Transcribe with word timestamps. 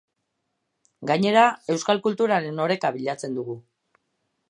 Gainera, 1.11 1.45
euskal 1.75 2.03
kulturaren 2.09 2.65
oreka 2.67 2.95
bilatzen 2.99 3.41
dugu. 3.41 3.61